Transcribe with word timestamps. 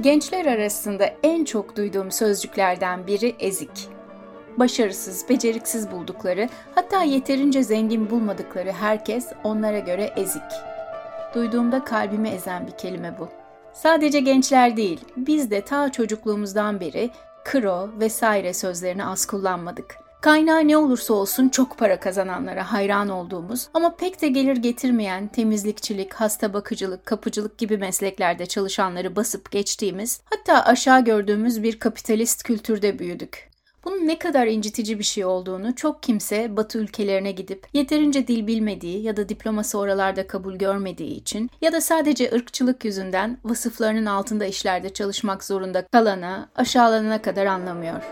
Gençler 0.00 0.46
arasında 0.46 1.10
en 1.22 1.44
çok 1.44 1.76
duyduğum 1.76 2.10
sözcüklerden 2.10 3.06
biri 3.06 3.36
ezik. 3.38 3.88
Başarısız, 4.56 5.28
beceriksiz 5.28 5.90
buldukları, 5.90 6.48
hatta 6.74 7.02
yeterince 7.02 7.62
zengin 7.62 8.10
bulmadıkları 8.10 8.72
herkes 8.72 9.32
onlara 9.44 9.78
göre 9.78 10.12
ezik. 10.16 10.42
Duyduğumda 11.34 11.84
kalbimi 11.84 12.28
ezen 12.28 12.66
bir 12.66 12.72
kelime 12.72 13.18
bu. 13.18 13.28
Sadece 13.72 14.20
gençler 14.20 14.76
değil, 14.76 15.00
biz 15.16 15.50
de 15.50 15.60
ta 15.60 15.92
çocukluğumuzdan 15.92 16.80
beri 16.80 17.10
kro 17.44 17.90
vesaire 18.00 18.54
sözlerini 18.54 19.04
az 19.04 19.26
kullanmadık. 19.26 20.09
Kaynağı 20.20 20.68
ne 20.68 20.76
olursa 20.76 21.14
olsun 21.14 21.48
çok 21.48 21.78
para 21.78 22.00
kazananlara 22.00 22.72
hayran 22.72 23.08
olduğumuz 23.08 23.68
ama 23.74 23.96
pek 23.96 24.22
de 24.22 24.28
gelir 24.28 24.56
getirmeyen 24.56 25.28
temizlikçilik, 25.28 26.14
hasta 26.14 26.52
bakıcılık, 26.52 27.06
kapıcılık 27.06 27.58
gibi 27.58 27.78
mesleklerde 27.78 28.46
çalışanları 28.46 29.16
basıp 29.16 29.50
geçtiğimiz, 29.50 30.20
hatta 30.24 30.64
aşağı 30.64 31.04
gördüğümüz 31.04 31.62
bir 31.62 31.78
kapitalist 31.78 32.42
kültürde 32.42 32.98
büyüdük. 32.98 33.50
Bunun 33.84 34.06
ne 34.06 34.18
kadar 34.18 34.46
incitici 34.46 34.98
bir 34.98 35.04
şey 35.04 35.24
olduğunu 35.24 35.74
çok 35.74 36.02
kimse 36.02 36.56
Batı 36.56 36.78
ülkelerine 36.78 37.32
gidip 37.32 37.66
yeterince 37.72 38.26
dil 38.26 38.46
bilmediği 38.46 39.02
ya 39.02 39.16
da 39.16 39.28
diploması 39.28 39.78
oralarda 39.78 40.26
kabul 40.26 40.54
görmediği 40.54 41.14
için 41.14 41.50
ya 41.60 41.72
da 41.72 41.80
sadece 41.80 42.30
ırkçılık 42.34 42.84
yüzünden 42.84 43.38
vasıflarının 43.44 44.06
altında 44.06 44.46
işlerde 44.46 44.88
çalışmak 44.88 45.44
zorunda 45.44 45.86
kalana, 45.86 46.50
aşağılanana 46.56 47.22
kadar 47.22 47.46
anlamıyor. 47.46 48.02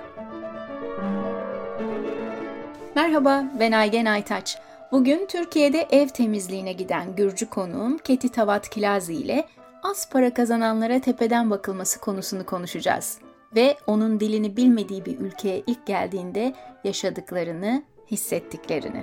Merhaba, 2.98 3.44
ben 3.60 3.72
Aygen 3.72 4.04
Aytaç. 4.04 4.58
Bugün 4.92 5.26
Türkiye'de 5.26 5.86
ev 5.90 6.08
temizliğine 6.08 6.72
giden 6.72 7.16
Gürcü 7.16 7.50
konuğum 7.50 7.98
Keti 7.98 8.28
Tavat 8.28 8.68
Kilazi 8.68 9.14
ile 9.14 9.44
az 9.82 10.10
para 10.10 10.34
kazananlara 10.34 11.00
tepeden 11.00 11.50
bakılması 11.50 12.00
konusunu 12.00 12.46
konuşacağız. 12.46 13.18
Ve 13.56 13.76
onun 13.86 14.20
dilini 14.20 14.56
bilmediği 14.56 15.04
bir 15.04 15.18
ülkeye 15.18 15.62
ilk 15.66 15.86
geldiğinde 15.86 16.54
yaşadıklarını, 16.84 17.82
hissettiklerini. 18.10 19.02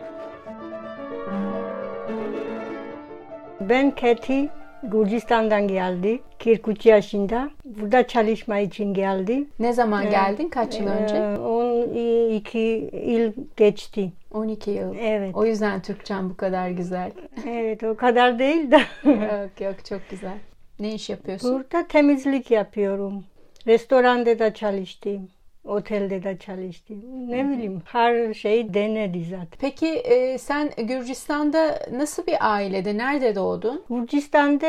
Ben 3.60 3.96
Keti 3.96 4.50
Gürcistan'dan 4.90 5.68
geldi. 5.68 6.20
43 6.44 6.86
yaşında. 6.86 7.50
Burada 7.66 8.08
çalışma 8.08 8.60
için 8.60 8.94
geldi. 8.94 9.48
Ne 9.60 9.74
zaman 9.74 10.10
geldin? 10.10 10.50
Kaç 10.50 10.80
yıl 10.80 10.88
önce? 10.88 11.40
12 11.42 12.90
yıl 13.06 13.34
geçti. 13.58 14.12
12 14.32 14.72
yıl. 14.72 14.96
Evet. 15.00 15.36
O 15.36 15.46
yüzden 15.46 15.82
Türkçen 15.82 16.30
bu 16.30 16.38
kadar 16.38 16.70
güzel. 16.70 17.12
Evet 17.48 17.84
o 17.84 17.96
kadar 17.96 18.40
değil 18.40 18.72
de. 18.72 18.82
yok 19.10 19.62
yok 19.62 19.86
çok 19.86 20.02
güzel. 20.10 20.38
Ne 20.80 20.94
iş 20.94 21.10
yapıyorsun? 21.10 21.56
Burada 21.56 21.88
temizlik 21.88 22.52
yapıyorum. 22.52 23.24
Restoranda 23.68 24.40
da 24.40 24.54
çalıştım. 24.54 25.30
Otelde 25.66 26.24
de 26.24 26.38
çalıştım. 26.38 27.02
Ne 27.32 27.50
bileyim 27.50 27.82
her 27.86 28.34
şey 28.34 28.74
denedi 28.74 29.24
zaten. 29.24 29.48
Peki 29.60 29.88
e, 29.88 30.38
sen 30.38 30.72
Gürcistan'da 30.78 31.80
nasıl 31.92 32.28
bir 32.28 32.36
ailede, 32.54 32.98
nerede 32.98 33.36
doğdun? 33.36 33.84
Gürcistan'da 33.90 34.68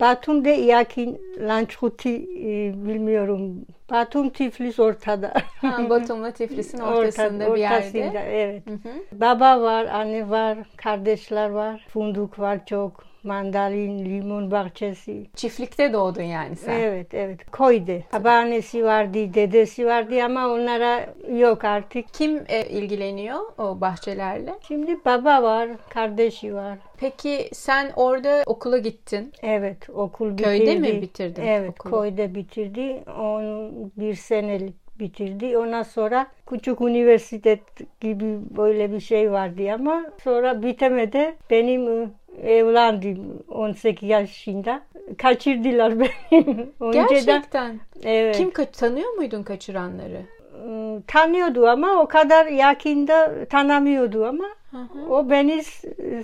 Batum'da 0.00 0.48
yakin 0.48 1.20
Lançkuti 1.40 2.14
e, 2.38 2.74
bilmiyorum. 2.86 3.66
Batum 3.90 4.28
Tiflis 4.30 4.78
ortada. 4.80 5.32
Ha, 5.60 5.90
Batum'la 5.90 6.30
Tiflis'in 6.30 6.78
ortasında 6.80 7.44
Orta- 7.44 7.54
bir 7.54 7.60
yerde. 7.60 8.00
ortasında, 8.00 8.20
evet. 8.20 8.62
Hı 8.66 8.70
hı. 8.74 9.20
Baba 9.20 9.60
var, 9.62 9.84
anne 9.86 10.30
var, 10.30 10.58
kardeşler 10.76 11.50
var. 11.50 11.86
Funduk 11.88 12.38
var 12.38 12.66
çok. 12.66 13.07
Mandalin, 13.24 14.04
limon 14.04 14.50
bahçesi. 14.50 15.26
Çiftlikte 15.36 15.92
doğdun 15.92 16.22
yani 16.22 16.56
sen. 16.56 16.80
Evet, 16.80 17.14
evet. 17.14 17.50
Koydu. 17.50 17.92
Babaannesi 18.12 18.84
vardı, 18.84 19.34
dedesi 19.34 19.86
vardı 19.86 20.24
ama 20.24 20.48
onlara 20.48 21.06
yok 21.38 21.64
artık. 21.64 22.14
Kim 22.14 22.44
e, 22.48 22.66
ilgileniyor 22.68 23.40
o 23.58 23.80
bahçelerle? 23.80 24.54
Şimdi 24.68 25.04
baba 25.04 25.42
var, 25.42 25.68
kardeşi 25.90 26.54
var. 26.54 26.78
Peki 26.96 27.48
sen 27.52 27.92
orada 27.96 28.42
okula 28.46 28.78
gittin. 28.78 29.32
Evet, 29.42 29.90
okul 29.90 30.32
bitirdi. 30.32 30.42
Köyde 30.42 30.74
mi 30.74 31.02
bitirdin 31.02 31.42
Evet, 31.42 31.70
okulu? 31.70 32.00
köyde 32.00 32.34
bitirdi. 32.34 33.02
11 33.18 34.14
senelik 34.14 34.87
bitirdi. 35.00 35.58
Ondan 35.58 35.82
sonra 35.82 36.26
küçük 36.46 36.80
üniversite 36.80 37.60
gibi 38.00 38.24
böyle 38.56 38.92
bir 38.92 39.00
şey 39.00 39.32
vardı 39.32 39.62
ama 39.74 40.04
sonra 40.24 40.62
bitemedi. 40.62 41.36
Benim 41.50 42.02
e, 42.42 42.52
evlendim 42.52 43.42
18 43.48 44.08
yaşında. 44.08 44.80
Kaçırdılar 45.18 46.00
beni. 46.00 46.66
Gerçekten. 46.92 47.80
evet. 48.04 48.36
Kim 48.36 48.48
ka- 48.48 48.70
tanıyor 48.80 49.12
muydun 49.12 49.42
kaçıranları? 49.42 50.22
Iı, 50.68 51.02
tanıyordu 51.06 51.66
ama 51.66 52.02
o 52.02 52.06
kadar 52.08 52.46
yakında 52.46 53.44
tanımıyordu 53.44 54.26
ama 54.26 54.44
Hı 54.70 54.76
hı. 54.76 55.12
o 55.14 55.30
beni 55.30 55.62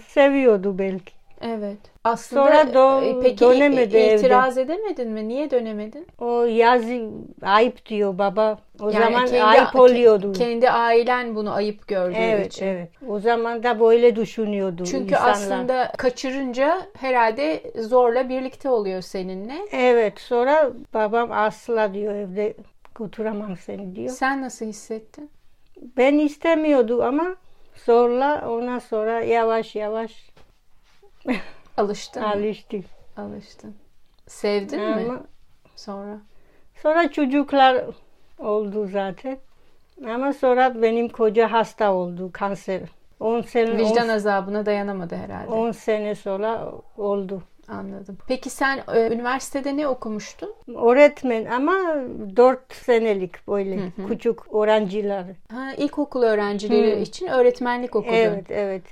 seviyordu 0.09 0.79
belki. 0.79 1.13
Evet. 1.41 1.79
Aslında 2.05 2.65
Sonra 2.73 3.05
e, 3.05 3.21
peki 3.23 3.41
dönemedi 3.41 3.97
i- 3.97 4.01
evde. 4.01 4.15
itiraz 4.19 4.59
edemedin 4.59 5.11
mi? 5.11 5.29
Niye 5.29 5.51
dönemedin? 5.51 6.07
O 6.19 6.45
yazı 6.45 7.01
ayıp 7.43 7.87
diyor 7.87 8.19
baba. 8.19 8.59
O 8.81 8.91
Yani 8.91 9.05
zaman 9.05 9.27
kendi- 9.27 9.43
ayıp 9.43 9.77
oluyordu. 9.77 10.33
Kendi 10.33 10.71
ailen 10.71 11.35
bunu 11.35 11.53
ayıp 11.55 11.89
gördüğü 11.89 12.17
Evet, 12.19 12.47
için. 12.55 12.67
evet. 12.67 12.89
O 13.09 13.21
zaman 13.21 13.63
da 13.63 13.81
böyle 13.81 14.17
düşünüyordu 14.17 14.85
Çünkü 14.85 15.15
insanlar. 15.15 15.31
aslında 15.33 15.93
kaçırınca 15.99 16.83
herhalde 16.99 17.63
zorla 17.83 18.29
birlikte 18.29 18.69
oluyor 18.69 19.01
seninle. 19.03 19.59
Evet, 19.73 20.21
sonra 20.21 20.71
babam 20.95 21.33
asla 21.33 21.95
diyor 21.95 22.15
evde 22.15 22.55
götüremem 22.99 23.57
seni 23.57 23.97
diyor. 23.97 24.11
Sen 24.11 24.43
nasıl 24.43 24.67
hissettin? 24.67 25.31
Ben 25.97 26.19
istemiyordum 26.19 27.01
ama 27.01 27.37
zorla 27.87 28.45
ondan 28.51 28.79
sonra 28.79 29.21
yavaş 29.21 29.77
yavaş 29.77 30.13
Alıştın 31.77 32.23
mı? 32.23 32.29
alıştım. 32.29 32.85
Alıştın. 33.17 33.75
Sevdin 34.27 34.81
mi 34.81 35.03
Ama 35.11 35.21
sonra? 35.77 36.19
sonra 36.83 37.11
çocuklar 37.11 37.85
oldu 38.39 38.87
zaten. 38.87 39.39
Ama 40.09 40.33
sonra 40.33 40.83
benim 40.83 41.09
koca 41.09 41.53
hasta 41.53 41.93
oldu 41.93 42.31
kanser. 42.33 42.81
10 43.21 43.41
sene 43.41 43.79
Vicdan 43.79 44.09
10, 44.09 44.13
azabına 44.13 44.67
dayanamadı 44.67 45.17
herhalde. 45.17 45.51
10 45.51 45.71
sene 45.73 46.15
sonra 46.15 46.73
oldu. 46.97 47.43
Anladım. 47.69 48.19
Peki 48.29 48.51
sen 48.51 48.81
e, 48.95 49.15
üniversitede 49.15 49.77
ne 49.77 49.89
okumuştun? 49.89 50.55
Öğretmen 50.77 51.45
ama 51.45 51.73
4 52.37 52.75
senelik 52.75 53.49
böyle 53.49 53.79
küçük 54.09 54.55
öğrenciler. 54.55 55.25
Ha, 55.53 55.73
ilkokul 55.77 56.23
öğrencileri 56.23 56.97
Hı. 56.97 57.01
için 57.01 57.27
öğretmenlik 57.27 57.97
okudun. 57.97 58.15
Evet 58.15 58.51
evet 58.51 58.83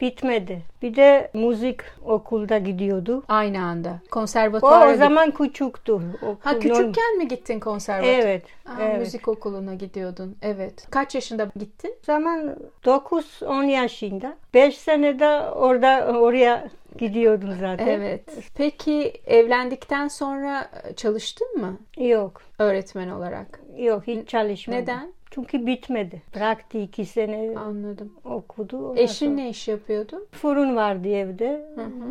bitmedi. 0.00 0.62
Bir 0.82 0.96
de 0.96 1.30
müzik 1.34 1.80
okulda 2.04 2.58
gidiyordu. 2.58 3.22
Aynı 3.28 3.62
anda. 3.62 3.98
O, 4.06 4.10
Konservatuara 4.10 4.92
o 4.92 4.96
zaman 4.96 5.30
küçüktü. 5.30 5.92
Okul, 5.92 6.36
Ha 6.40 6.58
küçükken 6.58 7.18
mi 7.18 7.28
gittin 7.28 7.60
konservatuara? 7.60 8.16
Evet. 8.16 8.44
Evet. 8.80 8.98
Müzik 8.98 9.28
okuluna 9.28 9.74
gidiyordun. 9.74 10.36
Evet. 10.42 10.86
Kaç 10.90 11.14
yaşında 11.14 11.48
gittin? 11.56 11.90
O 12.02 12.04
zaman 12.06 12.56
9-10 12.84 13.64
yaşında. 13.64 14.36
5 14.54 14.78
senede 14.78 15.40
orada 15.50 16.18
oraya 16.20 16.68
gidiyordum 16.98 17.50
zaten. 17.60 17.86
Evet. 17.86 18.24
Peki 18.56 19.12
evlendikten 19.26 20.08
sonra 20.08 20.70
e, 20.84 20.94
çalıştın 20.94 21.58
mı 21.60 21.78
Yok. 21.98 22.42
öğretmen 22.58 23.08
olarak? 23.08 23.60
Yok 23.78 24.06
hiç 24.06 24.28
çalışmadım. 24.28 24.82
Neden? 24.82 25.12
Çünkü 25.30 25.66
bitmedi. 25.66 26.22
Bıraktı 26.34 26.78
iki 26.78 27.04
sene 27.04 27.58
Anladım. 27.58 28.12
okudu. 28.24 28.94
Eşin 28.96 29.26
sonra- 29.26 29.36
ne 29.36 29.48
iş 29.48 29.68
yapıyordu? 29.68 30.26
Fırın 30.32 30.76
vardı 30.76 31.08
evde. 31.08 31.66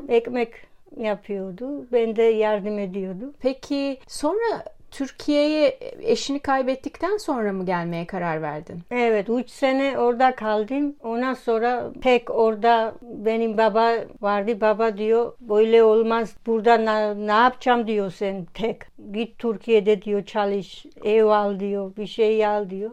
Ekmek 0.09 0.53
yapıyordu. 0.97 1.85
Ben 1.91 2.15
de 2.15 2.23
yardım 2.23 2.79
ediyordum. 2.79 3.33
Peki 3.39 3.97
sonra 4.07 4.63
Türkiye'ye 4.91 5.79
eşini 6.01 6.39
kaybettikten 6.39 7.17
sonra 7.17 7.53
mı 7.53 7.65
gelmeye 7.65 8.07
karar 8.07 8.41
verdin? 8.41 8.79
Evet, 8.91 9.29
üç 9.29 9.49
sene 9.49 9.99
orada 9.99 10.35
kaldım. 10.35 10.95
Ondan 11.03 11.33
sonra 11.33 11.91
tek 12.01 12.29
orada 12.29 12.93
benim 13.01 13.57
baba 13.57 13.93
vardı. 14.21 14.61
Baba 14.61 14.97
diyor 14.97 15.33
böyle 15.41 15.83
olmaz. 15.83 16.35
Burada 16.45 16.77
ne, 16.77 17.27
ne 17.27 17.31
yapacağım 17.31 17.87
diyor 17.87 18.11
sen 18.11 18.45
tek. 18.53 18.81
Git 19.13 19.39
Türkiye'de 19.39 20.01
diyor 20.01 20.25
çalış. 20.25 20.85
Ev 21.03 21.25
al 21.25 21.59
diyor. 21.59 21.95
Bir 21.95 22.07
şey 22.07 22.45
al 22.45 22.69
diyor. 22.69 22.91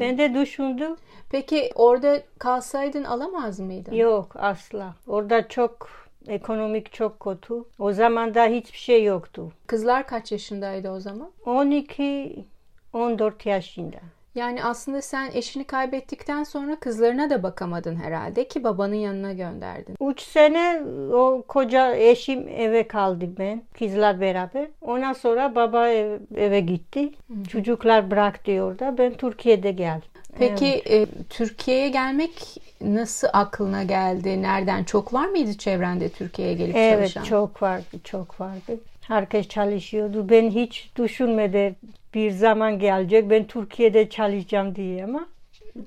Ben 0.00 0.18
de 0.18 0.34
düşündüm. 0.34 0.96
Peki 1.30 1.70
orada 1.74 2.22
kalsaydın 2.38 3.04
alamaz 3.04 3.60
mıydın? 3.60 3.92
Yok 3.92 4.36
asla. 4.36 4.94
Orada 5.06 5.48
çok 5.48 5.88
ekonomik 6.28 6.92
çok 6.92 7.20
kötü. 7.20 7.54
O 7.78 7.92
zaman 7.92 8.34
da 8.34 8.46
hiçbir 8.46 8.78
şey 8.78 9.04
yoktu. 9.04 9.52
Kızlar 9.66 10.06
kaç 10.06 10.32
yaşındaydı 10.32 10.90
o 10.90 11.00
zaman? 11.00 11.30
12 11.46 12.44
14 12.92 13.46
yaşında. 13.46 13.96
Yani 14.34 14.64
aslında 14.64 15.02
sen 15.02 15.30
eşini 15.34 15.64
kaybettikten 15.64 16.44
sonra 16.44 16.80
kızlarına 16.80 17.30
da 17.30 17.42
bakamadın 17.42 17.96
herhalde 17.96 18.48
ki 18.48 18.64
babanın 18.64 18.94
yanına 18.94 19.32
gönderdin. 19.32 19.96
Üç 20.10 20.20
sene 20.20 20.82
o 21.12 21.44
koca 21.48 21.94
eşim 21.94 22.48
eve 22.48 22.88
kaldı 22.88 23.24
ben. 23.38 23.62
Kızlar 23.78 24.20
beraber. 24.20 24.66
Ondan 24.80 25.12
sonra 25.12 25.54
baba 25.54 25.88
ev, 25.88 26.18
eve 26.36 26.60
gitti. 26.60 27.10
Hı. 27.28 27.44
Çocuklar 27.48 28.10
bıraktı 28.10 28.52
orada. 28.52 28.98
Ben 28.98 29.14
Türkiye'de 29.14 29.72
geldim. 29.72 30.08
Peki 30.38 30.82
evet. 30.86 31.08
e, 31.08 31.22
Türkiye'ye 31.30 31.88
gelmek 31.88 32.60
nasıl 32.80 33.28
aklına 33.32 33.82
geldi? 33.82 34.42
Nereden? 34.42 34.84
Çok 34.84 35.14
var 35.14 35.26
mıydı 35.26 35.58
çevrende 35.58 36.08
Türkiye'ye 36.08 36.54
gelip 36.54 36.76
evet, 36.76 36.98
çalışan? 36.98 37.22
Evet 37.22 37.30
çok 37.30 37.62
vardı, 37.62 37.84
çok 38.04 38.40
vardı. 38.40 38.80
Herkes 39.00 39.48
çalışıyordu. 39.48 40.28
Ben 40.28 40.50
hiç 40.50 40.90
düşünmedim 40.96 41.76
bir 42.14 42.30
zaman 42.30 42.78
gelecek 42.78 43.30
ben 43.30 43.44
Türkiye'de 43.44 44.08
çalışacağım 44.08 44.74
diye 44.74 45.04
ama 45.04 45.26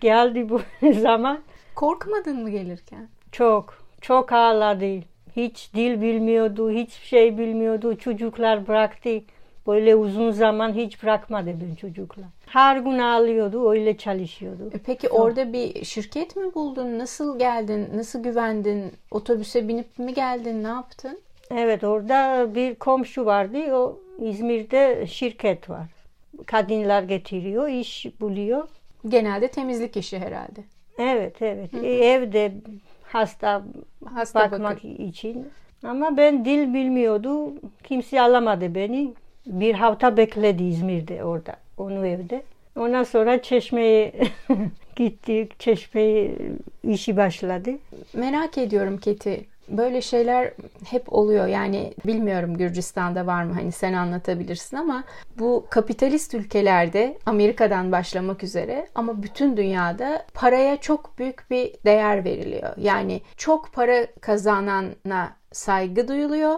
geldi 0.01 0.49
bu 0.49 0.61
zaman. 1.01 1.39
Korkmadın 1.75 2.41
mı 2.41 2.49
gelirken? 2.49 3.07
Çok, 3.31 3.77
çok 4.01 4.31
ağladı. 4.31 4.99
Hiç 5.35 5.73
dil 5.73 6.01
bilmiyordu, 6.01 6.71
hiçbir 6.71 7.05
şey 7.05 7.37
bilmiyordu. 7.37 7.97
Çocuklar 7.97 8.67
bıraktı. 8.67 9.09
Böyle 9.67 9.95
uzun 9.95 10.31
zaman 10.31 10.73
hiç 10.73 11.03
bırakmadı 11.03 11.55
ben 11.61 11.75
çocuklar. 11.75 12.25
Her 12.45 12.77
gün 12.77 12.99
ağlıyordu, 12.99 13.69
öyle 13.71 13.97
çalışıyordu. 13.97 14.69
E 14.73 14.77
peki 14.77 15.09
orada 15.09 15.53
bir 15.53 15.85
şirket 15.85 16.35
mi 16.35 16.55
buldun? 16.55 16.99
Nasıl 16.99 17.39
geldin? 17.39 17.89
Nasıl 17.95 18.23
güvendin? 18.23 18.91
Otobüse 19.11 19.67
binip 19.67 19.99
mi 19.99 20.13
geldin? 20.13 20.63
Ne 20.63 20.67
yaptın? 20.67 21.19
Evet, 21.51 21.83
orada 21.83 22.47
bir 22.55 22.75
komşu 22.75 23.25
vardı. 23.25 23.75
O 23.75 23.99
İzmir'de 24.19 25.07
şirket 25.07 25.69
var. 25.69 25.87
Kadınlar 26.45 27.03
getiriyor, 27.03 27.67
iş 27.67 28.07
buluyor. 28.21 28.67
Genelde 29.07 29.47
temizlik 29.47 29.97
işi 29.97 30.19
herhalde. 30.19 30.63
Evet, 30.97 31.41
evet. 31.41 31.73
Hı. 31.73 31.85
Evde 31.85 32.51
hasta, 33.03 33.63
hasta 34.13 34.51
bakmak 34.51 34.75
bakın. 34.75 34.95
için. 34.95 35.49
Ama 35.83 36.17
ben 36.17 36.45
dil 36.45 36.73
bilmiyordu. 36.73 37.53
Kimse 37.83 38.21
alamadı 38.21 38.75
beni. 38.75 39.13
Bir 39.47 39.75
hafta 39.75 40.17
bekledi 40.17 40.63
İzmir'de 40.63 41.23
orada, 41.23 41.55
onu 41.77 42.07
evde. 42.07 42.43
Ondan 42.75 43.03
sonra 43.03 43.41
Çeşme'ye 43.41 44.13
gittik. 44.95 45.59
Çeşme'ye 45.59 46.37
işi 46.83 47.17
başladı. 47.17 47.71
Merak 48.13 48.57
ediyorum 48.57 48.97
Keti. 48.97 49.45
Böyle 49.69 50.01
şeyler 50.01 50.51
hep 50.85 51.13
oluyor. 51.13 51.47
Yani 51.47 51.93
bilmiyorum 52.05 52.57
Gürcistan'da 52.57 53.27
var 53.27 53.43
mı 53.43 53.53
hani 53.53 53.71
sen 53.71 53.93
anlatabilirsin 53.93 54.77
ama 54.77 55.03
bu 55.39 55.65
kapitalist 55.69 56.33
ülkelerde 56.33 57.17
Amerika'dan 57.25 57.91
başlamak 57.91 58.43
üzere 58.43 58.87
ama 58.95 59.23
bütün 59.23 59.57
dünyada 59.57 60.25
paraya 60.33 60.77
çok 60.77 61.19
büyük 61.19 61.51
bir 61.51 61.73
değer 61.85 62.25
veriliyor. 62.25 62.73
Yani 62.77 63.21
çok 63.37 63.73
para 63.73 64.07
kazanana 64.21 65.35
saygı 65.51 66.07
duyuluyor 66.07 66.55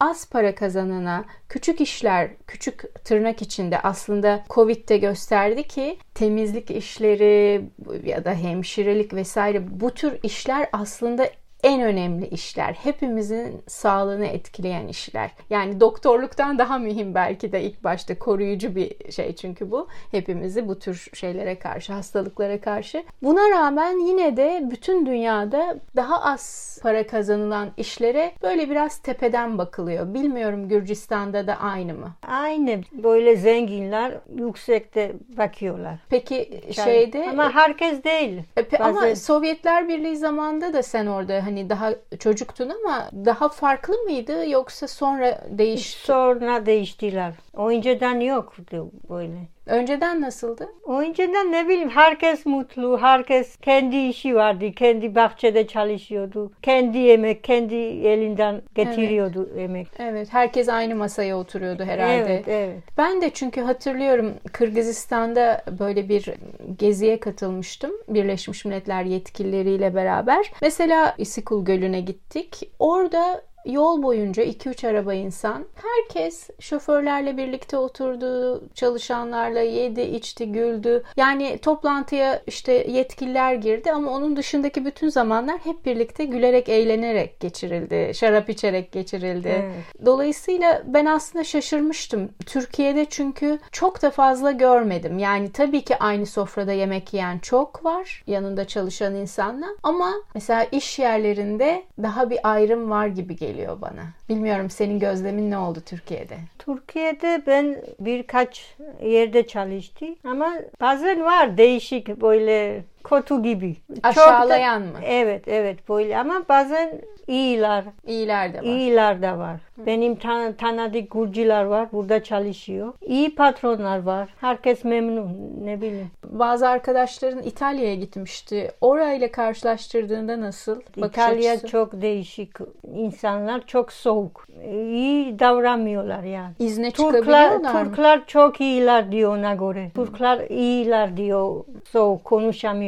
az 0.00 0.28
para 0.30 0.54
kazanana 0.54 1.24
küçük 1.48 1.80
işler, 1.80 2.30
küçük 2.46 3.04
tırnak 3.04 3.42
içinde 3.42 3.80
aslında 3.80 4.44
Covid'de 4.50 4.98
gösterdi 4.98 5.62
ki 5.62 5.98
temizlik 6.14 6.70
işleri 6.70 7.64
ya 8.04 8.24
da 8.24 8.34
hemşirelik 8.34 9.14
vesaire 9.14 9.80
bu 9.80 9.90
tür 9.90 10.18
işler 10.22 10.68
aslında 10.72 11.30
en 11.64 11.82
önemli 11.82 12.26
işler. 12.26 12.72
Hepimizin 12.72 13.62
sağlığını 13.66 14.26
etkileyen 14.26 14.88
işler. 14.88 15.30
Yani 15.50 15.80
doktorluktan 15.80 16.58
daha 16.58 16.78
mühim 16.78 17.14
belki 17.14 17.52
de 17.52 17.62
ilk 17.62 17.84
başta 17.84 18.18
koruyucu 18.18 18.76
bir 18.76 19.12
şey 19.12 19.34
çünkü 19.34 19.70
bu. 19.70 19.88
Hepimizi 20.10 20.68
bu 20.68 20.78
tür 20.78 21.10
şeylere 21.14 21.58
karşı, 21.58 21.92
hastalıklara 21.92 22.60
karşı. 22.60 23.04
Buna 23.22 23.50
rağmen 23.50 23.98
yine 23.98 24.36
de 24.36 24.68
bütün 24.70 25.06
dünyada 25.06 25.76
daha 25.96 26.22
az 26.22 26.78
para 26.82 27.06
kazanılan 27.06 27.68
işlere 27.76 28.32
böyle 28.42 28.70
biraz 28.70 28.98
tepeden 28.98 29.58
bakılıyor. 29.58 30.14
Bilmiyorum 30.14 30.68
Gürcistan'da 30.68 31.46
da 31.46 31.54
aynı 31.54 31.94
mı? 31.94 32.12
Aynı. 32.28 32.80
Böyle 32.92 33.36
zenginler 33.36 34.14
yüksekte 34.34 35.12
bakıyorlar. 35.36 35.98
Peki 36.08 36.60
şeyde 36.84 37.26
ama 37.30 37.54
herkes 37.54 38.04
değil. 38.04 38.42
E, 38.56 38.78
ama 38.78 39.16
Sovyetler 39.16 39.88
Birliği 39.88 40.16
zamanında 40.16 40.72
da 40.72 40.82
sen 40.82 41.06
orada 41.06 41.47
hani 41.48 41.70
daha 41.70 41.94
çocuktun 42.18 42.68
ama 42.70 43.10
daha 43.24 43.48
farklı 43.48 43.94
mıydı 43.94 44.48
yoksa 44.48 44.88
sonra 44.88 45.44
değişti? 45.50 46.06
Sonra 46.06 46.66
değiştiler. 46.66 47.34
Önceden 47.54 48.20
yoktu 48.20 48.90
böyle. 49.10 49.48
Önceden 49.68 50.20
nasıldı? 50.20 50.68
Önceden 50.88 51.52
ne 51.52 51.68
bileyim 51.68 51.90
herkes 51.90 52.46
mutlu, 52.46 52.98
herkes 53.00 53.56
kendi 53.56 53.96
işi 53.96 54.34
vardı, 54.34 54.72
kendi 54.72 55.14
bahçede 55.14 55.66
çalışıyordu. 55.66 56.52
Kendi 56.62 56.98
yemek, 56.98 57.44
kendi 57.44 57.74
elinden 57.74 58.62
getiriyordu 58.74 59.48
evet. 59.50 59.60
yemek. 59.60 59.88
Evet, 59.98 60.28
herkes 60.32 60.68
aynı 60.68 60.94
masaya 60.94 61.38
oturuyordu 61.38 61.84
herhalde. 61.84 62.12
Evet, 62.14 62.48
evet. 62.48 62.82
Ben 62.98 63.22
de 63.22 63.30
çünkü 63.30 63.60
hatırlıyorum 63.60 64.34
Kırgızistan'da 64.52 65.64
böyle 65.78 66.08
bir 66.08 66.34
geziye 66.78 67.20
katılmıştım. 67.20 67.90
Birleşmiş 68.08 68.64
Milletler 68.64 69.04
yetkilileriyle 69.04 69.94
beraber. 69.94 70.52
Mesela 70.62 71.14
İsikul 71.18 71.64
Gölü'ne 71.64 72.00
gittik. 72.00 72.70
Orada 72.78 73.47
Yol 73.64 74.02
boyunca 74.02 74.42
2-3 74.42 74.88
araba 74.88 75.14
insan. 75.14 75.64
Herkes 75.74 76.50
şoförlerle 76.60 77.36
birlikte 77.36 77.76
oturdu, 77.76 78.62
çalışanlarla 78.74 79.60
yedi, 79.60 80.00
içti, 80.00 80.52
güldü. 80.52 81.04
Yani 81.16 81.58
toplantıya 81.58 82.42
işte 82.46 82.72
yetkililer 82.72 83.54
girdi 83.54 83.92
ama 83.92 84.10
onun 84.10 84.36
dışındaki 84.36 84.84
bütün 84.84 85.08
zamanlar 85.08 85.58
hep 85.58 85.86
birlikte 85.86 86.24
gülerek, 86.24 86.68
eğlenerek 86.68 87.40
geçirildi. 87.40 88.14
Şarap 88.14 88.48
içerek 88.48 88.92
geçirildi. 88.92 89.48
Evet. 89.48 90.06
Dolayısıyla 90.06 90.82
ben 90.86 91.06
aslında 91.06 91.44
şaşırmıştım. 91.44 92.30
Türkiye'de 92.46 93.04
çünkü 93.04 93.58
çok 93.72 94.02
da 94.02 94.10
fazla 94.10 94.50
görmedim. 94.50 95.18
Yani 95.18 95.52
tabii 95.52 95.82
ki 95.82 95.96
aynı 95.96 96.26
sofrada 96.26 96.72
yemek 96.72 97.14
yiyen 97.14 97.38
çok 97.38 97.84
var. 97.84 98.24
Yanında 98.26 98.64
çalışan 98.64 99.14
insanla. 99.14 99.66
Ama 99.82 100.12
mesela 100.34 100.64
iş 100.64 100.98
yerlerinde 100.98 101.82
daha 102.02 102.30
bir 102.30 102.38
ayrım 102.42 102.90
var 102.90 103.06
gibi 103.06 103.36
geliyor 103.36 103.57
geliyor 103.58 103.80
bana. 103.80 104.02
Bilmiyorum 104.28 104.70
senin 104.70 104.98
gözlemin 104.98 105.50
ne 105.50 105.58
oldu 105.58 105.78
Türkiye'de? 105.86 106.36
Türkiye'de 106.58 107.42
ben 107.46 107.76
birkaç 108.00 108.76
yerde 109.02 109.46
çalıştım 109.46 110.16
ama 110.24 110.52
bazen 110.80 111.24
var 111.24 111.56
değişik 111.58 112.08
böyle 112.20 112.84
kötü 113.04 113.42
gibi. 113.42 113.76
Aşağılayan 114.02 114.82
da, 114.82 114.86
mı? 114.86 114.98
Evet 115.04 115.48
evet 115.48 115.88
böyle 115.88 116.18
ama 116.18 116.42
bazen 116.48 117.00
iyiler. 117.26 117.84
İyiler 118.06 118.54
de 118.54 118.58
var. 118.58 118.62
İyiler 118.62 119.22
de 119.22 119.38
var. 119.38 119.60
Hı. 119.76 119.86
Benim 119.86 120.14
tan 120.16 120.52
tanıdık 120.52 121.10
Gurcular 121.10 121.64
var 121.64 121.88
burada 121.92 122.22
çalışıyor. 122.22 122.92
İyi 123.06 123.34
patronlar 123.34 124.02
var. 124.02 124.28
Herkes 124.40 124.84
memnun 124.84 125.58
ne 125.64 125.80
bileyim. 125.80 126.10
Bazı 126.24 126.68
arkadaşların 126.68 127.42
İtalya'ya 127.42 127.94
gitmişti. 127.94 128.70
Orayla 128.80 129.30
karşılaştırdığında 129.32 130.40
nasıl? 130.40 130.80
İtalya 130.96 131.52
açısı? 131.52 131.66
çok 131.66 132.02
değişik. 132.02 132.50
İnsanlar 132.94 133.66
çok 133.66 133.92
soğuk. 133.92 134.46
İyi 134.72 135.38
davranmıyorlar 135.38 136.22
yani. 136.22 136.52
İzne 136.58 136.90
Türkler, 136.90 137.20
çıkabiliyorlar 137.20 137.84
Türkler 137.84 138.26
çok 138.26 138.60
iyiler 138.60 139.12
diyor 139.12 139.36
ona 139.36 139.54
göre. 139.54 139.90
Türkler 139.94 140.50
iyiler 140.50 141.16
diyor. 141.16 141.64
Soğuk 141.84 142.24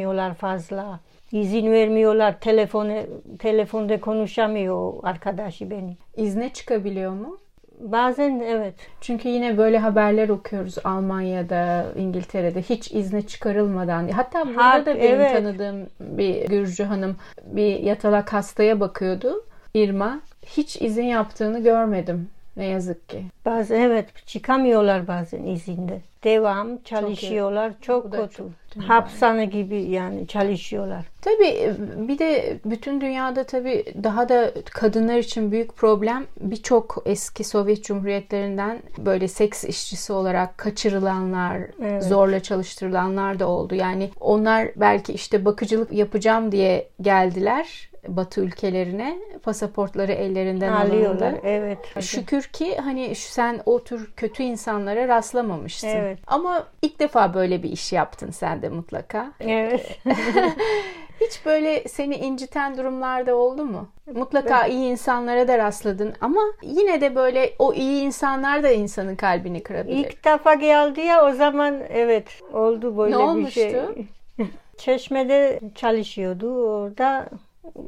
konuşamıyorlar 0.01 0.33
fazla. 0.33 0.99
İzin 1.31 1.71
vermiyorlar. 1.71 2.39
Telefonu, 2.39 2.93
telefonda 3.39 3.99
konuşamıyor 3.99 4.93
arkadaşı 5.03 5.69
beni. 5.69 5.97
İzne 6.17 6.49
çıkabiliyor 6.49 7.11
mu? 7.11 7.37
Bazen 7.79 8.39
evet. 8.39 8.73
Çünkü 9.01 9.29
yine 9.29 9.57
böyle 9.57 9.79
haberler 9.79 10.29
okuyoruz 10.29 10.77
Almanya'da, 10.83 11.85
İngiltere'de 11.97 12.61
hiç 12.61 12.91
izne 12.91 13.21
çıkarılmadan. 13.21 14.07
Hatta 14.07 14.47
burada 14.47 14.63
ha, 14.63 14.85
da 14.85 14.95
benim 14.95 15.21
evet. 15.21 15.31
tanıdığım 15.31 15.87
bir 15.99 16.47
Gürcü 16.47 16.83
hanım 16.83 17.15
bir 17.45 17.79
yatalak 17.79 18.33
hastaya 18.33 18.79
bakıyordu. 18.79 19.45
Irma. 19.73 20.19
Hiç 20.45 20.81
izin 20.81 21.05
yaptığını 21.05 21.63
görmedim. 21.63 22.29
Ne 22.57 22.65
yazık 22.65 23.09
ki. 23.09 23.25
Bazen 23.45 23.81
evet 23.81 24.07
çıkamıyorlar 24.25 25.07
bazen 25.07 25.43
izinde. 25.43 26.01
Devam 26.23 26.77
çalışıyorlar 26.77 27.71
çok, 27.81 28.03
çok 28.03 28.11
kötü. 28.11 28.43
Çok, 28.73 28.83
Hapishane 28.83 29.45
gibi 29.45 29.81
yani 29.81 30.27
çalışıyorlar. 30.27 31.05
Tabii 31.21 31.73
bir 32.07 32.19
de 32.19 32.57
bütün 32.65 33.01
dünyada 33.01 33.43
tabii 33.43 33.85
daha 34.03 34.29
da 34.29 34.51
kadınlar 34.71 35.17
için 35.17 35.51
büyük 35.51 35.75
problem 35.75 36.25
birçok 36.39 37.03
eski 37.05 37.43
Sovyet 37.43 37.83
Cumhuriyetlerinden 37.83 38.79
böyle 38.97 39.27
seks 39.27 39.63
işçisi 39.63 40.13
olarak 40.13 40.57
kaçırılanlar, 40.57 41.61
evet. 41.81 42.03
zorla 42.03 42.39
çalıştırılanlar 42.39 43.39
da 43.39 43.47
oldu. 43.47 43.75
Yani 43.75 44.09
onlar 44.19 44.67
belki 44.75 45.13
işte 45.13 45.45
bakıcılık 45.45 45.93
yapacağım 45.93 46.51
diye 46.51 46.87
geldiler 47.01 47.90
Batı 48.07 48.41
ülkelerine 48.41 49.17
pasaportları 49.43 50.11
ellerinden 50.11 50.71
Alıyorlar. 50.71 51.27
alındı. 51.27 51.41
Evet. 51.43 51.77
Şükür 52.01 52.43
ki 52.43 52.77
hani 52.77 53.15
sen 53.15 53.61
o 53.65 53.83
tür 53.83 54.11
kötü 54.17 54.43
insanlara 54.43 55.07
rastlamamışsın. 55.07 55.87
Evet. 55.87 56.19
Ama 56.27 56.67
ilk 56.81 56.99
defa 56.99 57.33
böyle 57.33 57.63
bir 57.63 57.69
iş 57.71 57.93
yaptın 57.93 58.31
sen 58.31 58.61
de 58.61 58.69
mutlaka. 58.69 59.31
Evet. 59.39 59.99
Hiç 61.21 61.45
böyle 61.45 61.87
seni 61.87 62.15
inciten 62.15 62.77
durumlarda 62.77 63.35
oldu 63.35 63.65
mu? 63.65 63.89
Mutlaka 64.13 64.65
iyi 64.67 64.91
insanlara 64.91 65.47
da 65.47 65.57
rastladın 65.57 66.13
ama 66.21 66.41
yine 66.63 67.01
de 67.01 67.15
böyle 67.15 67.53
o 67.59 67.73
iyi 67.73 68.01
insanlar 68.01 68.63
da 68.63 68.71
insanın 68.71 69.15
kalbini 69.15 69.63
kırabilir. 69.63 69.97
İlk 69.97 70.25
defa 70.25 70.53
geldi 70.53 71.01
ya 71.01 71.25
o 71.25 71.31
zaman 71.31 71.79
evet 71.89 72.27
oldu 72.53 72.97
böyle 72.97 73.17
Ne 73.17 73.45
bir 73.45 73.51
şey. 73.51 73.75
olmuştu? 73.79 73.95
Çeşme'de 74.77 75.59
çalışıyordu 75.75 76.65
orada 76.65 77.29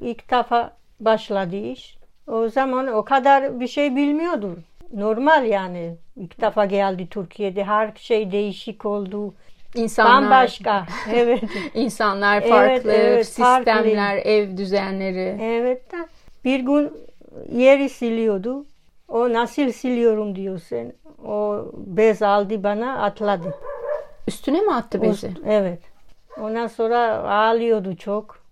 ilk 0.01 0.31
defa 0.31 0.73
başladı 0.99 1.55
iş. 1.55 1.97
O 2.27 2.49
zaman 2.49 2.87
o 2.87 3.05
kadar 3.05 3.59
bir 3.59 3.67
şey 3.67 3.95
bilmiyordu. 3.95 4.59
Normal 4.93 5.45
yani. 5.45 5.95
İlk 6.15 6.41
defa 6.41 6.65
geldi 6.65 7.07
Türkiye'de 7.09 7.63
her 7.63 7.91
şey 7.95 8.31
değişik 8.31 8.85
oldu. 8.85 9.33
İnsanlar, 9.75 10.21
Bambaşka. 10.23 10.85
Evet. 11.11 11.43
insanlar 11.73 12.37
Evet, 12.37 12.49
farklı, 12.49 12.91
evet, 12.91 13.27
sistemler, 13.27 14.17
ev 14.17 14.57
düzenleri. 14.57 15.37
Evet 15.41 15.81
bir 16.45 16.59
gün 16.59 16.93
yeri 17.51 17.89
siliyordu. 17.89 18.65
O 19.07 19.33
nasıl 19.33 19.71
siliyorum 19.71 20.35
diyor 20.35 20.59
sen. 20.59 20.93
O 21.25 21.65
bez 21.75 22.21
aldı 22.21 22.63
bana 22.63 23.03
atladı. 23.03 23.55
Üstüne 24.27 24.61
mi 24.61 24.73
attı 24.73 25.01
bezi? 25.01 25.27
O- 25.27 25.47
evet. 25.49 25.79
Ondan 26.41 26.67
sonra 26.67 27.17
ağlıyordu 27.29 27.95
çok. 27.95 28.42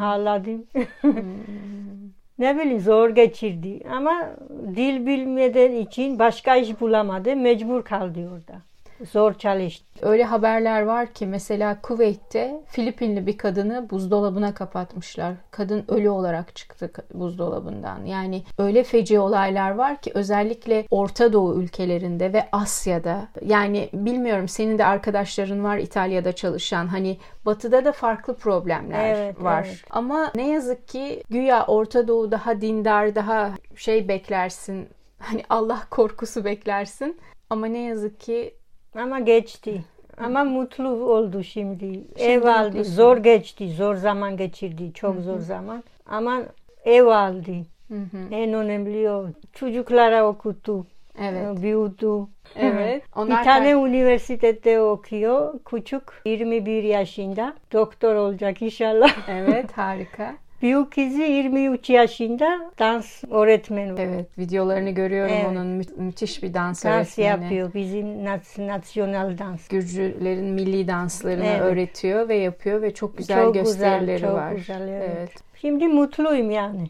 Ağladım. 0.00 0.66
ne 2.38 2.58
bileyim 2.58 2.80
zor 2.80 3.10
geçirdi. 3.10 3.80
Ama 3.90 4.30
dil 4.76 5.06
bilmeden 5.06 5.72
için 5.72 6.18
başka 6.18 6.56
iş 6.56 6.80
bulamadı. 6.80 7.36
Mecbur 7.36 7.82
kaldı 7.82 8.30
orada. 8.32 8.62
Zor 9.04 9.34
çalıştı. 9.34 9.86
Öyle 10.02 10.24
haberler 10.24 10.82
var 10.82 11.06
ki 11.12 11.26
mesela 11.26 11.80
Kuveyt'te 11.82 12.60
Filipinli 12.66 13.26
bir 13.26 13.38
kadını 13.38 13.90
buzdolabına 13.90 14.54
kapatmışlar. 14.54 15.34
Kadın 15.50 15.84
ölü 15.88 16.08
olarak 16.08 16.56
çıktı 16.56 16.90
buzdolabından. 17.14 18.04
Yani 18.04 18.42
öyle 18.58 18.82
feci 18.84 19.18
olaylar 19.18 19.70
var 19.70 19.96
ki 20.00 20.10
özellikle 20.14 20.86
Orta 20.90 21.32
Doğu 21.32 21.62
ülkelerinde 21.62 22.32
ve 22.32 22.48
Asya'da. 22.52 23.28
Yani 23.46 23.88
bilmiyorum 23.92 24.48
senin 24.48 24.78
de 24.78 24.84
arkadaşların 24.86 25.64
var 25.64 25.78
İtalya'da 25.78 26.32
çalışan. 26.32 26.86
Hani 26.86 27.18
batıda 27.46 27.84
da 27.84 27.92
farklı 27.92 28.36
problemler 28.36 29.14
Evet, 29.14 29.42
var. 29.42 29.64
evet. 29.68 29.82
Ama 29.90 30.32
ne 30.34 30.48
yazık 30.48 30.88
ki 30.88 31.22
güya 31.30 31.64
Orta 31.66 32.08
Doğu 32.08 32.30
daha 32.30 32.60
dindar, 32.60 33.14
daha 33.14 33.50
şey 33.76 34.08
beklersin. 34.08 34.88
Hani 35.18 35.42
Allah 35.50 35.82
korkusu 35.90 36.44
beklersin. 36.44 37.20
Ama 37.50 37.66
ne 37.66 37.78
yazık 37.78 38.20
ki 38.20 38.54
Ama 38.96 39.20
geçti. 39.20 39.84
Ama 40.18 40.44
mutlu 40.44 40.88
oldu 40.88 41.42
şimdi. 41.42 42.00
ev 42.18 42.42
aldı. 42.42 42.66
mutlusun. 42.66 42.92
Zor 42.92 43.16
geçti. 43.16 43.68
Zor 43.68 43.94
zaman 43.94 44.36
geçirdi. 44.36 44.92
Çok 44.94 45.20
zor 45.20 45.38
zaman. 45.40 45.84
Ama 46.06 46.42
ev 46.84 47.06
aldı. 47.06 47.52
En 48.30 48.52
önemli 48.52 49.10
o. 49.10 49.26
Çocuklara 49.52 50.26
okuttu. 50.28 50.86
evet. 51.20 51.62
Büyüdü. 51.62 52.26
Evet. 52.56 53.02
Onlar 53.16 53.38
Bir 53.38 53.44
tane 53.44 53.70
üniversitede 53.70 54.80
okuyor. 54.80 55.54
Küçük 55.64 56.02
21 56.24 56.82
yaşında. 56.82 57.54
Doktor 57.72 58.14
olacak 58.14 58.62
inşallah. 58.62 59.16
Evet 59.28 59.72
harika. 59.78 60.34
Büyük 60.62 60.92
kızı 60.92 61.22
23 61.22 61.90
yaşında 61.90 62.70
dans 62.78 63.24
öğretmeni. 63.30 64.00
Evet 64.00 64.38
videolarını 64.38 64.90
görüyorum 64.90 65.32
Evet. 65.34 65.46
onun 65.46 65.66
mü- 65.66 65.84
müthiş 65.96 66.42
bir 66.42 66.54
dans, 66.54 66.84
Dans 66.84 66.96
öğretmeni. 67.18 67.28
yapıyor. 67.28 67.74
Bizim 67.74 68.06
nas- 68.24 68.66
nasyonal 68.66 69.38
dans. 69.38 69.68
Gürcülerin 69.68 70.44
milli 70.44 70.88
danslarını 70.88 71.44
Evet. 71.44 71.60
öğretiyor 71.60 72.28
ve 72.28 72.36
yapıyor 72.36 72.82
ve 72.82 72.94
çok 72.94 73.18
güzel 73.18 73.42
Çok 73.44 73.54
gösterileri 73.54 74.14
güzel, 74.16 74.28
çok 74.28 74.38
var. 74.38 74.52
güzel, 74.52 74.88
evet. 74.88 75.10
evet. 75.18 75.30
Şimdi 75.60 75.88
mutluyum 75.88 76.50
yani. 76.50 76.86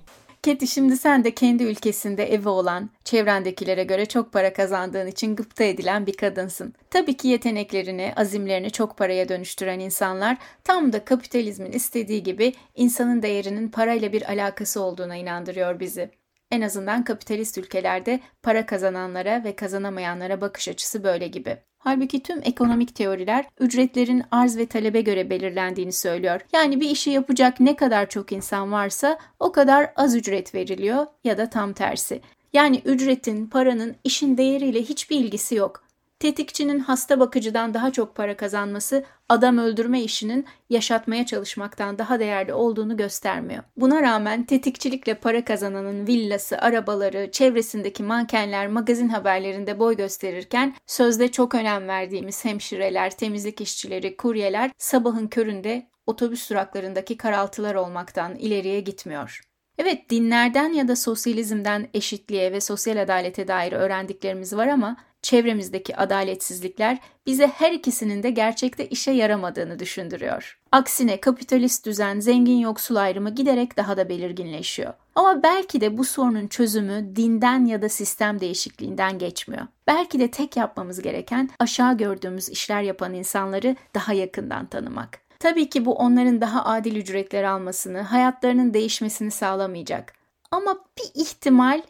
Keti 0.47 0.67
şimdi 0.67 0.97
sen 0.97 1.25
de 1.25 1.35
kendi 1.35 1.65
ülkesinde 1.65 2.33
evi 2.33 2.49
olan, 2.49 2.91
çevrendekilere 3.05 3.85
göre 3.85 4.07
çok 4.07 4.33
para 4.33 4.53
kazandığın 4.53 5.07
için 5.07 5.37
gıpta 5.37 5.65
edilen 5.65 6.07
bir 6.07 6.17
kadınsın. 6.17 6.75
Tabii 6.91 7.17
ki 7.17 7.29
yeteneklerini, 7.29 8.13
azimlerini 8.17 8.71
çok 8.71 8.97
paraya 8.97 9.29
dönüştüren 9.29 9.81
insanlar 9.81 10.37
tam 10.65 10.93
da 10.93 11.05
kapitalizmin 11.05 11.73
istediği 11.73 12.23
gibi 12.23 12.53
insanın 12.75 13.23
değerinin 13.23 13.69
parayla 13.69 14.13
bir 14.13 14.31
alakası 14.31 14.83
olduğuna 14.83 15.17
inandırıyor 15.17 15.81
bizi. 15.81 16.11
En 16.51 16.61
azından 16.61 17.05
kapitalist 17.05 17.59
ülkelerde 17.59 18.21
para 18.43 18.67
kazananlara 18.67 19.45
ve 19.45 19.57
kazanamayanlara 19.57 20.41
bakış 20.41 20.69
açısı 20.69 21.05
böyle 21.05 21.29
gibi. 21.29 21.57
Halbuki 21.87 22.23
tüm 22.23 22.41
ekonomik 22.43 22.95
teoriler 22.95 23.45
ücretlerin 23.61 24.23
arz 24.31 24.57
ve 24.57 24.67
talebe 24.67 25.01
göre 25.01 25.31
belirlendiğini 25.31 25.93
söylüyor. 25.93 26.41
Yani 26.53 26.81
bir 26.81 26.91
işi 26.91 27.11
yapacak 27.11 27.61
ne 27.61 27.77
kadar 27.77 28.09
çok 28.09 28.33
insan 28.33 28.73
varsa 28.73 29.19
o 29.41 29.53
kadar 29.53 29.93
az 29.97 30.17
ücret 30.17 30.55
veriliyor 30.55 31.07
ya 31.25 31.39
da 31.39 31.51
tam 31.51 31.73
tersi. 31.73 32.21
Yani 32.53 32.83
ücretin, 32.85 33.47
paranın 33.47 33.97
işin 34.05 34.37
değeriyle 34.37 34.83
hiçbir 34.83 35.17
ilgisi 35.17 35.55
yok. 35.55 35.86
Tetikçinin 36.19 36.79
hasta 36.79 37.21
bakıcıdan 37.21 37.75
daha 37.75 37.93
çok 37.93 38.15
para 38.15 38.37
kazanması 38.37 39.05
adam 39.29 39.59
öldürme 39.59 40.03
işinin 40.03 40.47
yaşatmaya 40.71 41.27
çalışmaktan 41.27 41.99
daha 41.99 42.21
değerli 42.21 42.53
olduğunu 42.53 42.97
göstermiyor. 42.97 43.63
Buna 43.77 44.03
rağmen 44.03 44.47
tetikçilikle 44.47 45.15
para 45.15 45.45
kazananın 45.45 46.07
villası, 46.07 46.59
arabaları, 46.59 47.31
çevresindeki 47.33 48.03
mankenler 48.03 48.69
magazin 48.69 49.09
haberlerinde 49.09 49.79
boy 49.79 49.97
gösterirken 49.97 50.75
sözde 50.87 51.33
çok 51.33 51.55
önem 51.55 51.89
verdiğimiz 51.89 52.45
hemşireler, 52.45 53.11
temizlik 53.11 53.61
işçileri, 53.61 54.17
kuryeler 54.17 54.71
sabahın 54.79 55.27
köründe 55.27 55.87
otobüs 56.07 56.51
duraklarındaki 56.51 57.17
karaltılar 57.17 57.75
olmaktan 57.75 58.37
ileriye 58.37 58.81
gitmiyor. 58.81 59.41
Evet 59.79 60.11
dinlerden 60.11 60.73
ya 60.73 60.89
da 60.89 60.97
sosyalizmden 60.97 61.89
eşitliğe 61.95 62.53
ve 62.53 62.61
sosyal 62.61 63.03
adalete 63.03 63.49
dair 63.49 63.73
öğrendiklerimiz 63.73 64.57
var 64.57 64.67
ama 64.69 64.97
çevremizdeki 65.27 65.97
adaletsizlikler 65.97 66.99
bize 67.27 67.47
her 67.47 67.73
ikisinin 67.73 68.23
de 68.23 68.31
gerçekte 68.31 68.89
işe 68.89 69.11
yaramadığını 69.11 69.79
düşündürüyor. 69.79 70.59
Aksine 70.73 71.21
kapitalist 71.21 71.87
düzen 71.87 72.21
zengin 72.21 72.59
yoksul 72.59 72.97
ayrımı 72.97 73.31
giderek 73.31 73.77
daha 73.77 73.97
da 73.97 74.09
belirginleşiyor. 74.09 74.93
Ama 75.15 75.43
belki 75.43 75.81
de 75.81 75.99
bu 75.99 76.05
sorunun 76.05 76.47
çözümü 76.47 77.17
dinden 77.17 77.65
ya 77.65 77.83
da 77.83 77.89
sistem 77.89 78.41
değişikliğinden 78.41 79.19
geçmiyor. 79.19 79.67
Belki 79.87 80.21
de 80.21 80.31
tek 80.31 80.57
yapmamız 80.57 81.03
gereken 81.03 81.51
aşağı 81.59 81.97
gördüğümüz 81.97 82.49
işler 82.49 82.83
yapan 82.83 83.15
insanları 83.15 83.77
daha 83.95 84.13
yakından 84.13 84.67
tanımak. 84.67 85.19
Tabii 85.39 85.69
ki 85.69 85.85
bu 85.85 85.95
onların 85.95 86.41
daha 86.41 86.65
adil 86.65 86.97
ücretler 86.97 87.45
almasını, 87.45 88.01
hayatlarının 88.01 88.75
değişmesini 88.75 89.31
sağlamayacak. 89.31 90.13
Ama 90.51 90.79
bir 90.99 91.21
ihtimal 91.23 91.83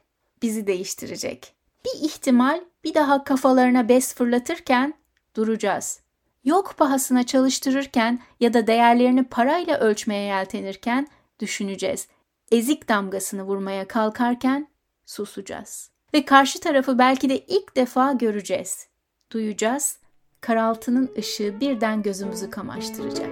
bizi 0.42 0.66
değiştirecek. 0.66 1.55
Bir 1.86 2.04
ihtimal 2.06 2.60
bir 2.84 2.94
daha 2.94 3.24
kafalarına 3.24 3.88
bez 3.88 4.14
fırlatırken 4.14 4.94
duracağız. 5.36 6.00
Yok 6.44 6.74
pahasına 6.76 7.22
çalıştırırken 7.26 8.20
ya 8.40 8.54
da 8.54 8.66
değerlerini 8.66 9.24
parayla 9.24 9.78
ölçmeye 9.78 10.22
yeltenirken 10.22 11.08
düşüneceğiz. 11.40 12.08
Ezik 12.52 12.88
damgasını 12.88 13.42
vurmaya 13.42 13.88
kalkarken 13.88 14.68
susacağız. 15.06 15.90
Ve 16.14 16.24
karşı 16.24 16.60
tarafı 16.60 16.98
belki 16.98 17.28
de 17.28 17.38
ilk 17.38 17.76
defa 17.76 18.12
göreceğiz. 18.12 18.86
Duyacağız. 19.32 19.98
Karaltının 20.40 21.10
ışığı 21.18 21.60
birden 21.60 22.02
gözümüzü 22.02 22.50
kamaştıracak. 22.50 23.30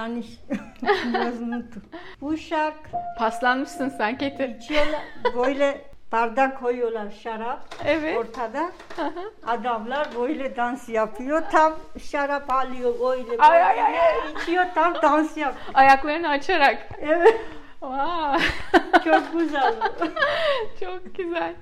Yanlış. 0.00 0.26
Biraz 1.04 1.40
unuttum. 1.42 1.82
Bu 2.20 2.36
şarkı 2.36 2.90
Paslanmışsın 3.18 3.88
sen 3.88 4.18
Keti. 4.18 4.56
içiyorlar. 4.58 5.00
Böyle 5.36 5.80
bardak 6.12 6.60
koyuyorlar 6.60 7.10
şarap 7.22 7.74
Evet. 7.84 8.16
ortada. 8.18 8.70
Adamlar 9.46 10.08
böyle 10.20 10.56
dans 10.56 10.88
yapıyor. 10.88 11.42
Tam 11.52 11.72
şarap 12.02 12.50
alıyor 12.52 12.94
öyle. 13.12 13.38
Ay, 13.38 13.50
böyle 13.50 13.64
ay, 13.64 14.00
ay. 14.00 14.32
içiyor 14.42 14.64
tam 14.74 14.94
dans 15.02 15.36
yapıyor. 15.36 15.74
Ayaklarını 15.74 16.28
açarak. 16.28 16.88
Evet. 17.00 17.40
Vay. 17.82 18.40
Çok 19.04 19.32
güzel. 19.32 19.74
Çok 20.80 21.14
güzel. 21.16 21.54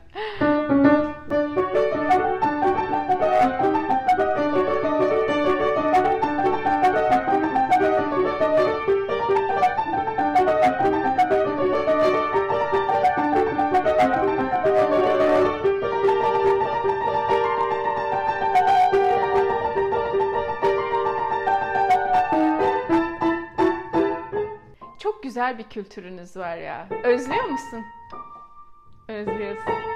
Güzel 25.49 25.59
bir 25.59 25.71
kültürünüz 25.71 26.37
var 26.37 26.57
ya. 26.57 26.89
Özlüyor 27.05 27.45
musun? 27.45 27.85
Özlüyorsun. 29.09 29.88